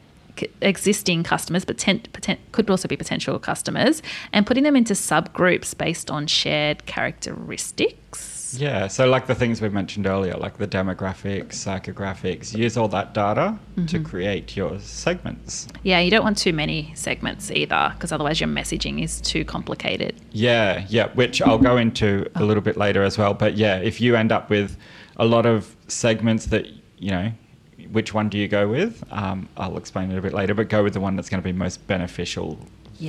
[0.62, 4.02] existing customers, but ten, poten- could also be potential customers,
[4.34, 8.37] and putting them into subgroups based on shared characteristics.
[8.54, 8.88] Yeah.
[8.88, 13.58] So, like the things we mentioned earlier, like the demographics, psychographics, use all that data
[13.88, 15.68] to create your segments.
[15.84, 20.16] Yeah, you don't want too many segments either, because otherwise your messaging is too complicated.
[20.32, 23.34] Yeah, yeah, which I'll go into a little bit later as well.
[23.34, 24.78] But yeah, if you end up with
[25.18, 27.32] a lot of segments that, you know,
[27.92, 29.04] which one do you go with?
[29.12, 31.46] Um, I'll explain it a bit later, but go with the one that's going to
[31.46, 32.60] be most beneficial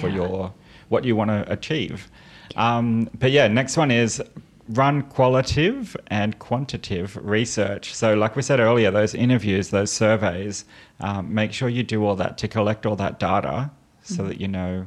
[0.00, 0.52] for your
[0.88, 2.10] what you want to achieve.
[2.56, 4.22] Um, but yeah, next one is
[4.70, 7.94] run qualitative and quantitative research.
[7.94, 10.64] So, like we said earlier, those interviews, those surveys,
[11.00, 13.70] um, make sure you do all that to collect all that data
[14.02, 14.86] so that you know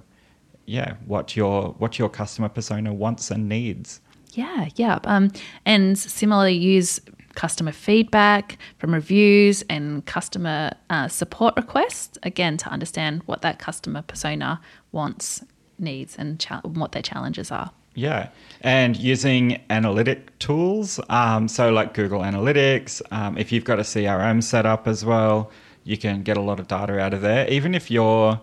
[0.65, 3.99] yeah what your what your customer persona wants and needs
[4.33, 4.99] Yeah, yeah.
[5.03, 5.31] Um,
[5.65, 6.99] and similarly, use
[7.35, 14.01] customer feedback from reviews and customer uh, support requests again to understand what that customer
[14.01, 14.59] persona
[14.91, 15.43] wants,
[15.79, 17.71] needs, and cha- what their challenges are.
[17.93, 18.29] Yeah.
[18.61, 24.43] And using analytic tools um, so like google analytics um, if you've got a crm
[24.43, 25.51] set up as well
[25.83, 27.49] you can get a lot of data out of there.
[27.49, 28.39] Even if you're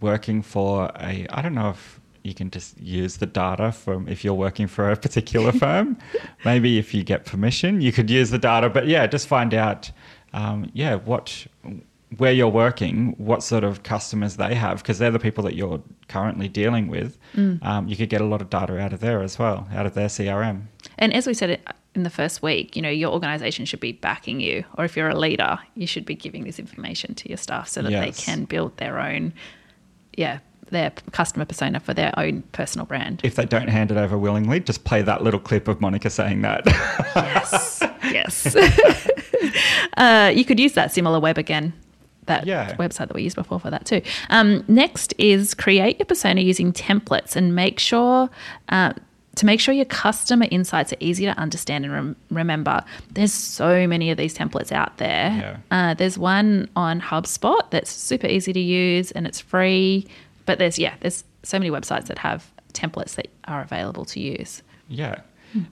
[0.00, 4.24] working for a i don't know if you can just use the data from if
[4.24, 5.96] you're working for a particular firm
[6.44, 8.68] maybe if you get permission you could use the data.
[8.68, 9.90] But yeah just find out
[10.32, 11.46] um, yeah what
[12.18, 15.82] where you're working what sort of customers they have because they're the people that you're
[16.08, 17.18] currently dealing with
[17.62, 19.94] um, you could get a lot of data out of there as well out of
[19.94, 20.62] their crm
[20.98, 21.60] And as we said
[21.94, 25.08] in the first week, you know, your organization should be backing you, or if you're
[25.08, 28.44] a leader, you should be giving this information to your staff so that they can
[28.46, 29.32] build their own,
[30.16, 30.38] yeah,
[30.70, 33.20] their customer persona for their own personal brand.
[33.22, 36.40] if they don't hand it over willingly just play that little clip of monica saying
[36.42, 36.62] that
[37.14, 38.56] yes, yes.
[39.96, 41.72] uh, you could use that SimilarWeb again.
[42.26, 42.74] That Yeah.
[42.76, 44.00] website that we used before for that too.
[44.30, 48.30] Um, next is create your persona using templates and make sure
[48.70, 48.92] uh,
[49.36, 52.84] to make sure your customer insights are easy to understand and rem- remember.
[53.12, 55.60] There's so many of these templates out there.
[55.72, 60.06] Uh, there's one on HubSpot that's super easy to use and it's free.
[60.46, 64.62] But there's yeah, there's so many websites that have templates that are available to use.
[64.88, 65.16] Yeah.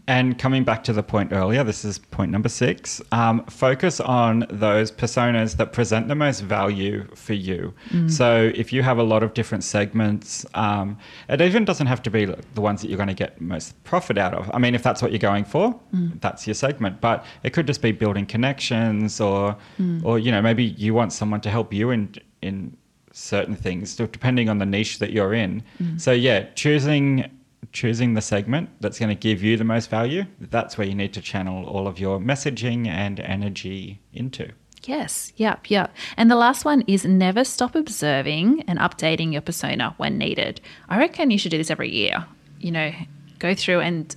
[0.06, 3.00] And coming back to the point earlier, this is point number six.
[3.10, 7.74] Um, focus on those personas that present the most value for you.
[8.08, 12.10] So if you have a lot of different segments, um, it even doesn't have to
[12.10, 14.50] be the ones that you're going to get most profit out of.
[14.54, 15.78] I mean, if that's what you're going for,
[16.20, 17.00] that's your segment.
[17.00, 19.56] But it could just be building connections, or,
[20.04, 22.76] or you know, maybe you want someone to help you in in
[23.12, 25.62] certain things, depending on the niche that you're in.
[25.98, 27.30] So yeah, choosing
[27.70, 31.12] choosing the segment that's going to give you the most value, that's where you need
[31.14, 34.50] to channel all of your messaging and energy into.
[34.84, 35.94] Yes, yep, yep.
[36.16, 40.60] And the last one is never stop observing and updating your persona when needed.
[40.88, 42.26] I reckon you should do this every year.
[42.58, 42.92] You know,
[43.38, 44.14] go through and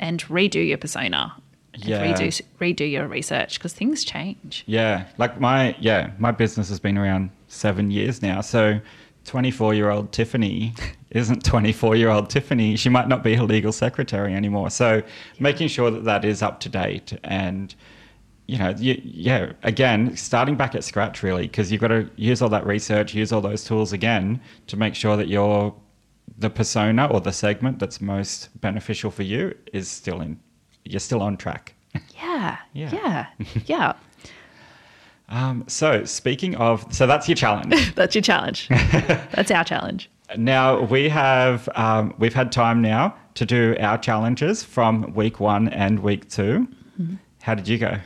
[0.00, 1.34] and redo your persona.
[1.72, 2.04] And Yeah.
[2.04, 4.62] redo redo your research because things change.
[4.66, 8.42] Yeah, like my yeah, my business has been around seven years now.
[8.42, 8.80] So,
[9.24, 10.74] twenty-four-year-old Tiffany
[11.10, 12.76] isn't twenty-four-year-old Tiffany.
[12.76, 14.70] She might not be her legal secretary anymore.
[14.70, 15.02] So,
[15.40, 17.74] making sure that that is up to date and
[18.46, 22.42] you know, you, yeah, again, starting back at scratch really, because you've got to use
[22.42, 25.74] all that research, use all those tools again to make sure that your
[26.36, 30.38] the persona or the segment that's most beneficial for you is still in.
[30.84, 31.72] You're still on track.
[32.14, 32.90] Yeah, Yeah.
[32.92, 33.26] yeah,
[33.66, 33.92] yeah.
[35.28, 37.94] Um, so speaking of, so that's your challenge.
[37.94, 38.68] That's your challenge.
[38.68, 40.10] That's our challenge.
[40.36, 45.68] now we have um, we've had time now to do our challenges from week one
[45.68, 46.68] and week 2
[47.42, 47.96] How did you go?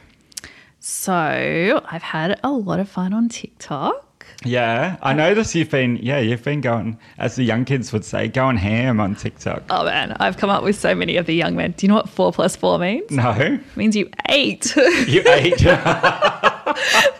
[0.80, 4.04] So I've had a lot of fun on TikTok.
[4.44, 8.28] Yeah, I noticed you've been yeah you've been going as the young kids would say
[8.28, 9.64] going ham on TikTok.
[9.70, 11.72] Oh man, I've come up with so many of the young men.
[11.76, 13.10] Do you know what four plus four means?
[13.10, 14.74] No, It means you ate.
[14.76, 15.60] you ate,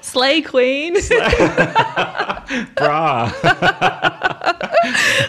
[0.01, 0.95] Slay queen.
[2.77, 3.33] brah.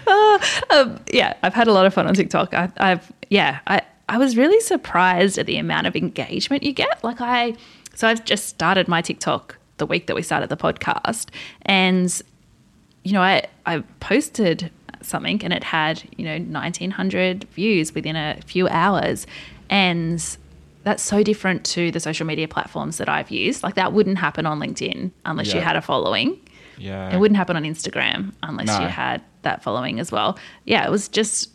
[0.07, 2.53] Uh, um, yeah, I've had a lot of fun on TikTok.
[2.53, 7.03] I, I've yeah, I I was really surprised at the amount of engagement you get.
[7.03, 7.55] Like I,
[7.93, 11.29] so I've just started my TikTok the week that we started the podcast,
[11.63, 12.21] and
[13.03, 18.15] you know I I posted something and it had you know nineteen hundred views within
[18.15, 19.27] a few hours,
[19.69, 20.37] and
[20.83, 23.63] that's so different to the social media platforms that I've used.
[23.63, 26.39] Like that wouldn't happen on LinkedIn unless you had a following.
[26.77, 28.79] Yeah, It wouldn't happen on Instagram unless No.
[28.79, 30.37] you had that following as well.
[30.65, 31.49] Yeah, it was just,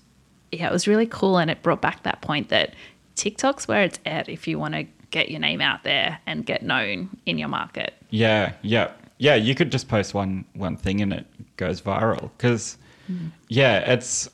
[0.53, 1.39] yeah, it was really cool.
[1.39, 2.75] And it brought back that point that
[3.17, 6.63] TikTok's where it's at if you want to get your name out there and get
[6.63, 7.95] known in your market.
[8.11, 9.37] Yeah, yeah, yeah.
[9.37, 12.31] You could just post one one thing and it goes viral.
[12.37, 12.77] Because
[13.11, 13.31] mm.
[13.49, 14.29] yeah, it's.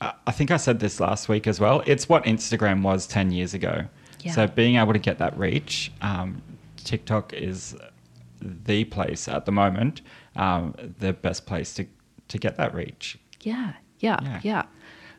[0.00, 1.82] I I think I said this last week as well.
[1.86, 3.84] It's what Instagram was ten years ago.
[4.20, 4.32] Yeah.
[4.32, 6.42] So being able to get that reach, um,
[6.84, 7.76] TikTok is
[8.40, 10.02] the place at the moment,
[10.36, 11.86] um, the best place to
[12.28, 13.18] to get that reach.
[13.42, 14.40] Yeah, yeah, Yeah.
[14.42, 14.62] yeah.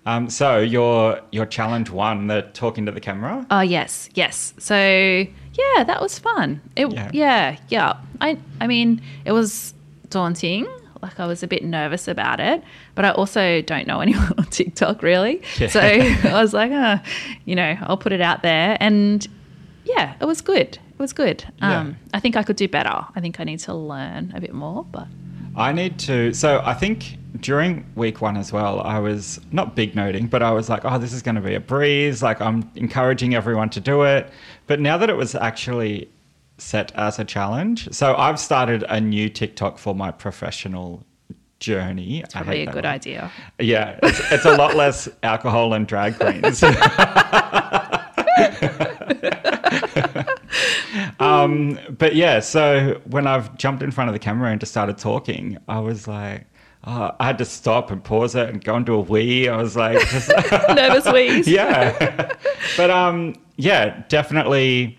[0.06, 3.46] Um, so your your challenge one, the talking to the camera.
[3.52, 4.54] Oh yes, yes.
[4.58, 6.62] So yeah, that was fun.
[6.76, 7.10] It, Yeah.
[7.14, 7.58] yeah.
[7.70, 9.74] yeah, I I mean, it was
[10.10, 10.66] daunting.
[11.02, 12.64] Like I was a bit nervous about it,
[12.96, 15.42] but I also don't know anyone on TikTok really.
[15.60, 15.68] Yeah.
[15.68, 17.00] So I was like, uh,
[17.46, 19.26] you know, I'll put it out there, and
[19.86, 20.78] yeah, it was good.
[20.78, 21.44] It was good.
[21.60, 21.82] Yeah.
[21.82, 23.06] Um, I think I could do better.
[23.16, 25.08] I think I need to learn a bit more, but
[25.56, 26.34] I need to.
[26.34, 30.52] So I think during week one as well, I was not big noting, but I
[30.52, 32.22] was like, oh, this is going to be a breeze.
[32.24, 34.30] Like I'm encouraging everyone to do it.
[34.68, 36.10] But now that it was actually
[36.58, 41.06] set as a challenge, so I've started a new TikTok for my professional
[41.60, 42.24] journey.
[42.24, 42.86] I probably a good one.
[42.86, 43.32] idea.
[43.60, 46.64] Yeah, it's, it's a lot less alcohol and drag queens.
[51.20, 54.98] um, but yeah, so when I've jumped in front of the camera and just started
[54.98, 56.46] talking, I was like,
[56.86, 59.50] oh, I had to stop and pause it and go into a wee.
[59.50, 59.96] I was like,
[60.70, 61.48] Nervous wheeze.
[61.48, 62.32] yeah.
[62.78, 64.97] but um, yeah, definitely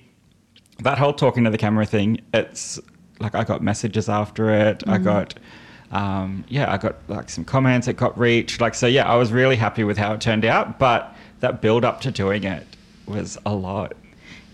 [0.82, 2.20] that whole talking to the camera thing.
[2.32, 2.78] It's
[3.20, 4.82] like I got messages after it.
[4.86, 5.34] I got.
[5.90, 7.88] Um, yeah, I got like some comments.
[7.88, 8.60] It got reach.
[8.60, 10.78] Like so, yeah, I was really happy with how it turned out.
[10.78, 12.66] But that build up to doing it
[13.06, 13.94] was a lot.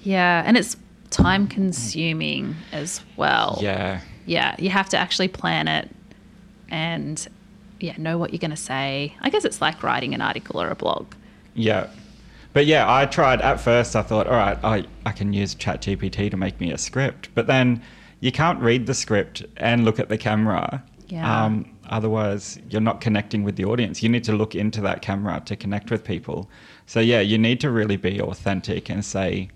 [0.03, 0.77] Yeah, and it's
[1.11, 3.59] time consuming as well.
[3.61, 5.91] Yeah, yeah, you have to actually plan it
[6.69, 7.27] and
[7.81, 9.15] yeah, know what you're going to say.
[9.21, 11.07] I guess it's like writing an article or a blog.
[11.55, 11.89] yeah.
[12.55, 13.95] But yeah, I tried at first.
[13.97, 17.29] I thought, all right, I I can use ChatGPT to make me a script.
[17.35, 17.83] But then
[18.21, 20.83] you can't read the script and look at the camera.
[21.09, 21.45] Yeah.
[21.45, 24.03] Um, otherwise, you're not connecting with the audience.
[24.03, 26.49] You need to look into that camera to connect with people.
[26.87, 29.51] So yeah, you need to really be authentic and say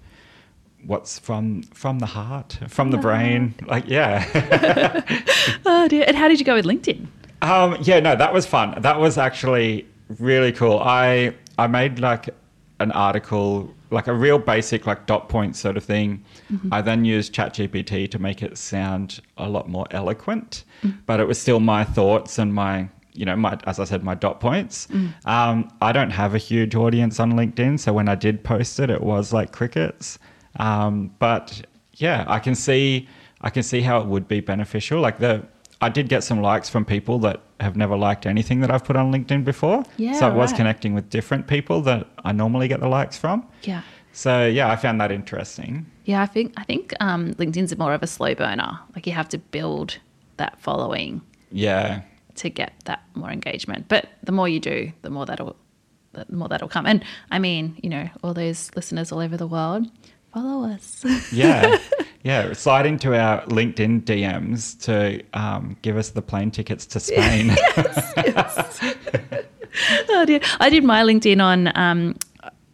[0.85, 3.55] what's from from the heart, from the the brain.
[3.67, 5.03] Like yeah.
[5.65, 6.05] Oh dear.
[6.07, 7.07] And how did you go with LinkedIn?
[7.43, 8.75] Um, yeah, no, that was fun.
[8.83, 9.87] That was actually
[10.19, 10.79] really cool.
[10.81, 12.29] I I made like
[12.81, 16.25] an article, like a real basic like dot point sort of thing.
[16.73, 20.65] I then used ChatGPT to make it sound a lot more eloquent,
[21.07, 24.15] but it was still my thoughts and my you know my as I said my
[24.15, 24.87] dot points.
[25.25, 28.91] Um, I don't have a huge audience on LinkedIn, so when I did post it,
[28.91, 30.19] it was like crickets.
[30.57, 31.63] Um, but
[31.95, 33.09] yeah, I can see
[33.41, 35.01] I can see how it would be beneficial.
[35.01, 35.45] Like the
[35.81, 38.97] I did get some likes from people that have never liked anything that I've put
[38.97, 39.85] on LinkedIn before.
[39.97, 40.57] Yeah, so it was right.
[40.59, 43.47] connecting with different people that I normally get the likes from.
[43.63, 43.83] Yeah.
[44.13, 45.87] So yeah, I found that interesting.
[46.05, 48.79] Yeah, I think I think um, LinkedIn's more of a slow burner.
[48.95, 49.99] Like you have to build
[50.39, 51.21] that following
[51.53, 52.03] Yeah.
[52.37, 53.87] to get that more engagement.
[53.89, 55.57] But the more you do, the more that'll
[56.13, 56.87] the more that'll come.
[56.87, 59.87] And I mean, you know, all those listeners all over the world,
[60.33, 61.05] follow us.
[61.33, 61.79] Yeah.
[62.23, 62.53] yeah.
[62.53, 67.57] Slide into our LinkedIn DMs to um, give us the plane tickets to Spain.
[68.17, 68.81] Yes,
[70.09, 70.41] oh dear.
[70.61, 71.71] I did my LinkedIn on.
[71.77, 72.17] Um,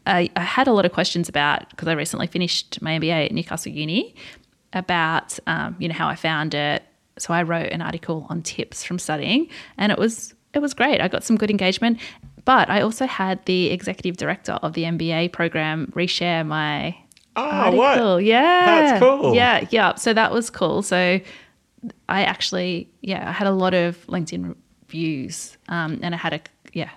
[0.06, 3.32] I, I had a lot of questions about because I recently finished my MBA at
[3.32, 4.14] Newcastle Uni
[4.72, 6.82] about um, you know how I found it.
[7.18, 11.00] So I wrote an article on tips from studying, and it was it was great.
[11.00, 11.98] I got some good engagement,
[12.44, 16.96] but I also had the executive director of the MBA program reshare my
[17.36, 18.24] oh, what?
[18.24, 19.34] Yeah, That's cool.
[19.34, 19.94] Yeah, yeah.
[19.96, 20.82] So that was cool.
[20.82, 21.20] So
[22.08, 24.54] I actually, yeah, I had a lot of LinkedIn
[24.88, 26.40] views, um, and I had a
[26.72, 26.90] yeah,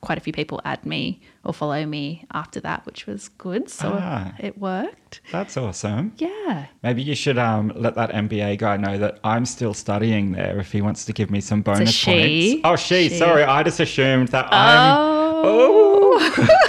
[0.00, 3.68] quite a few people add me or follow me after that, which was good.
[3.68, 4.32] So Ah.
[4.38, 5.20] it worked.
[5.32, 6.12] That's awesome.
[6.18, 6.66] Yeah.
[6.82, 10.70] Maybe you should um, let that MBA guy know that I'm still studying there if
[10.72, 12.60] he wants to give me some bonus she.
[12.60, 12.60] points.
[12.64, 13.08] Oh, she.
[13.08, 13.18] She.
[13.18, 14.96] Sorry, I just assumed that I'm.
[15.44, 16.54] Oh.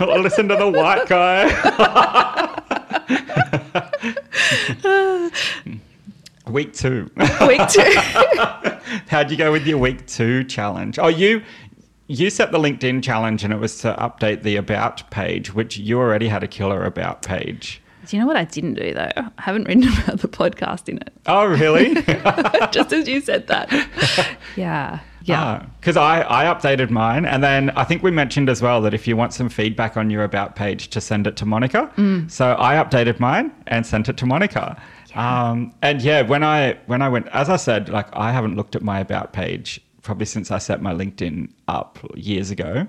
[0.00, 1.46] Listen to the white guy.
[6.50, 7.10] week two.
[7.46, 7.82] Week two.
[9.08, 10.98] How'd you go with your week two challenge?
[10.98, 11.42] Oh, you
[12.06, 15.98] you set the LinkedIn challenge and it was to update the about page, which you
[15.98, 17.82] already had a killer about page.
[18.06, 19.10] Do you know what I didn't do though?
[19.16, 21.12] I haven't written about the podcast in it.
[21.26, 21.94] Oh, really?
[22.72, 23.70] Just as you said that.
[24.56, 25.00] Yeah.
[25.22, 25.66] Yeah.
[25.80, 27.24] Because I, I updated mine.
[27.26, 30.10] And then I think we mentioned as well that if you want some feedback on
[30.10, 31.90] your About page, to send it to Monica.
[32.28, 34.80] So I updated mine and sent it to Monica.
[35.14, 38.76] Um, and yeah, when I when I went, as I said, like I haven't looked
[38.76, 42.86] at my About page probably since I set my LinkedIn up years ago.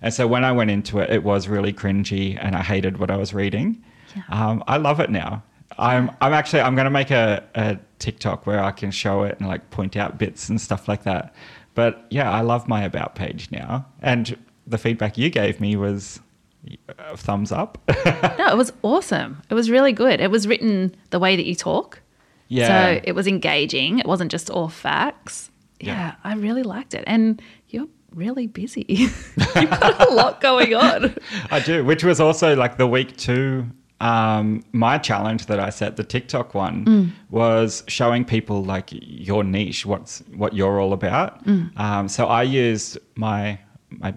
[0.00, 3.10] And so when I went into it, it was really cringy and I hated what
[3.10, 3.82] I was reading.
[4.14, 4.22] Yeah.
[4.28, 5.42] Um, I love it now.
[5.78, 9.38] I'm I'm actually I'm going to make a, a TikTok where I can show it
[9.38, 11.34] and like point out bits and stuff like that.
[11.74, 16.20] But yeah, I love my about page now, and the feedback you gave me was
[16.98, 17.78] a thumbs up.
[18.38, 19.40] No, it was awesome.
[19.50, 20.20] It was really good.
[20.20, 22.00] It was written the way that you talk.
[22.48, 23.98] yeah, So it was engaging.
[23.98, 25.50] It wasn't just all facts.
[25.80, 26.14] Yeah, Yeah.
[26.24, 27.04] I really liked it.
[27.06, 28.84] And you're really busy.
[28.88, 31.14] You've got a lot going on.
[31.50, 31.84] I do.
[31.84, 33.66] Which was also like the week two.
[34.02, 39.86] Um, my challenge that I set, the TikTok one, was showing people like your niche,
[39.86, 41.46] what's what you're all about.
[41.76, 44.12] Um, so I used my my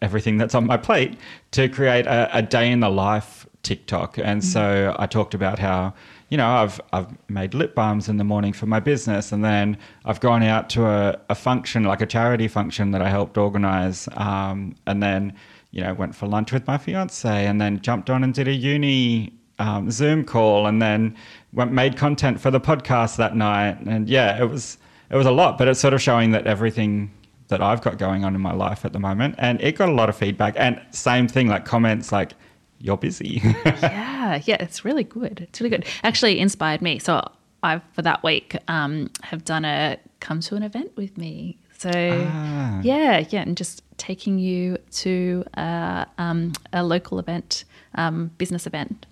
[0.00, 1.18] everything that's on my plate
[1.50, 5.94] to create a, a day in the life TikTok, and so I talked about how
[6.28, 9.78] you know I've I've made lip balms in the morning for my business, and then
[10.04, 14.08] I've gone out to a, a function like a charity function that I helped organize,
[14.16, 15.32] um, and then
[15.74, 18.52] you know, went for lunch with my fiance and then jumped on and did a
[18.52, 21.16] uni um, Zoom call and then
[21.52, 23.78] went, made content for the podcast that night.
[23.84, 24.78] And yeah, it was
[25.10, 27.10] it was a lot, but it's sort of showing that everything
[27.48, 29.92] that I've got going on in my life at the moment, and it got a
[29.92, 30.54] lot of feedback.
[30.56, 32.32] And same thing, like comments like,
[32.78, 35.40] "You're busy." yeah, yeah, it's really good.
[35.42, 35.86] It's really good.
[36.04, 36.98] Actually inspired me.
[37.00, 37.20] So
[37.64, 41.58] I for that week um have done a come to an event with me.
[41.76, 42.80] So Ah.
[42.82, 47.64] yeah, yeah, and just taking you to a, um, a local event,
[47.94, 49.06] um, business event.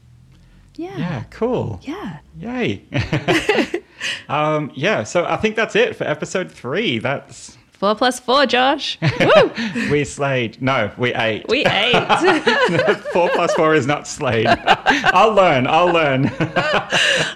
[0.76, 0.97] Yeah.
[0.97, 1.80] yeah, cool.
[1.83, 2.18] Yeah.
[2.39, 2.83] Yay.
[4.28, 6.99] um, yeah, so I think that's it for episode three.
[6.99, 8.97] That's Four plus four, Josh.
[9.18, 9.51] Woo!
[9.91, 10.62] we slayed.
[10.62, 11.45] No, we ate.
[11.49, 11.93] We ate.
[13.12, 14.47] four plus four is not slayed.
[14.47, 15.66] I'll learn.
[15.66, 16.30] I'll learn.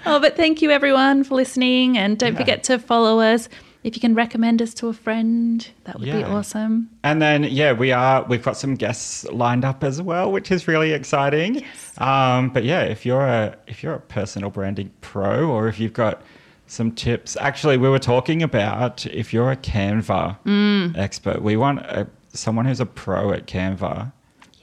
[0.05, 1.97] oh, but thank you everyone for listening.
[1.97, 2.39] And don't Yeah.
[2.39, 3.49] forget to follow us.
[3.87, 6.89] If you can recommend us to a friend, that would be awesome.
[7.03, 8.23] and then yeah, we are.
[8.25, 11.55] We've got some guests lined up as well, which is really exciting.
[11.55, 11.93] Yes.
[12.01, 15.93] Um, but yeah, if you're a if you're a personal branding pro, or if you've
[15.93, 16.21] got
[16.67, 20.97] some tips, actually, we were talking about if you're a Canva Mm.
[20.97, 24.11] expert, we want a, someone who's a pro at Canva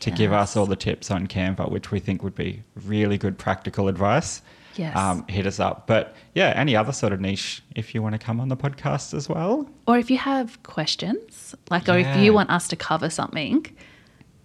[0.04, 3.38] to give us all the tips on Canva, which we think would be really good
[3.38, 4.42] practical advice.
[4.76, 4.96] Yes.
[4.96, 5.86] um, hit us up.
[5.86, 9.14] But yeah, any other sort of niche, if you want to come on the podcast
[9.14, 9.68] as well.
[9.86, 13.66] Or if you have questions, like, or if you want us to cover something,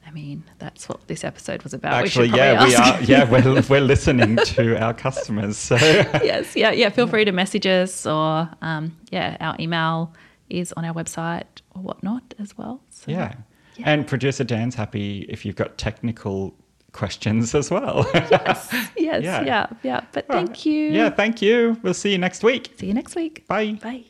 [0.06, 1.94] I mean, that's what this episode was about.
[1.94, 3.02] Actually, we yeah, we are.
[3.04, 5.58] Yeah, we're, we're listening to our customers.
[5.58, 6.90] So yes, yeah, yeah.
[6.90, 10.14] Feel free to message us, or um, yeah, our email
[10.50, 11.46] is on our website
[11.76, 12.82] or whatnot as well.
[12.90, 13.36] So, yeah.
[13.80, 13.90] Yeah.
[13.92, 16.54] And producer Dan's happy if you've got technical
[16.92, 18.10] questions as well.
[18.14, 19.42] yes, Yeah.
[19.44, 20.02] yeah, yeah.
[20.12, 20.90] But thank you.
[20.92, 21.78] Yeah, thank you.
[21.84, 22.74] We'll see you next week.
[22.78, 23.48] See you next week.
[23.48, 23.74] Bye.
[23.82, 24.04] Bye.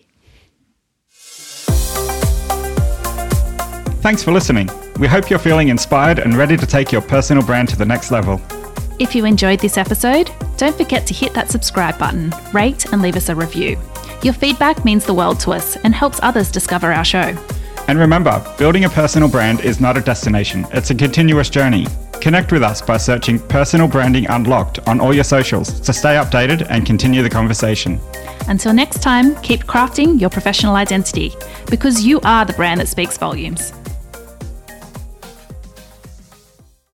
[4.02, 4.70] Thanks for listening.
[4.98, 8.12] We hope you're feeling inspired and ready to take your personal brand to the next
[8.12, 8.42] level.
[8.98, 13.16] If you enjoyed this episode, don't forget to hit that subscribe button, rate, and leave
[13.18, 13.78] us a review.
[14.24, 17.34] Your feedback means the world to us and helps others discover our show.
[17.90, 21.88] And remember, building a personal brand is not a destination, it's a continuous journey.
[22.22, 26.68] Connect with us by searching Personal Branding Unlocked on all your socials to stay updated
[26.70, 28.00] and continue the conversation.
[28.48, 31.34] Until next time, keep crafting your professional identity
[31.68, 33.74] because you are the brand that speaks volumes.